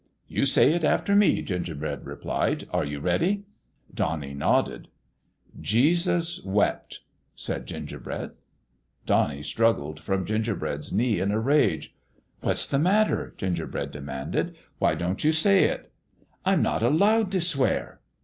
"You 0.37 0.47
say 0.47 0.73
it 0.73 0.83
after 0.83 1.15
me," 1.15 1.43
Gingerbread 1.43 2.07
replied." 2.07 2.67
Are 2.73 2.83
you 2.83 2.99
ready?" 2.99 3.43
Donnie 3.93 4.33
nodded. 4.33 4.87
"'Jesus 5.75 6.43
wept/" 6.43 7.01
said 7.35 7.67
Gingerbread. 7.67 8.31
Donnie 9.05 9.43
struggled 9.43 9.99
from 9.99 10.25
Gingerbread's 10.25 10.91
knee 10.91 11.19
in 11.19 11.29
a 11.29 11.39
rage. 11.39 11.93
64 12.03 12.03
PALE 12.09 12.09
PETER'S 12.09 12.37
GAME 12.37 12.47
"What's 12.49 12.67
the 12.67 12.79
matter?" 12.79 13.33
Gingerbread 13.37 13.91
demanded." 13.91 14.55
Why 14.79 14.95
don't 14.95 15.23
you 15.23 15.31
say 15.31 15.65
it? 15.65 15.91
""I'm 16.47 16.63
not 16.63 16.81
allowed 16.81 17.31
to 17.33 17.39
swear." 17.39 17.99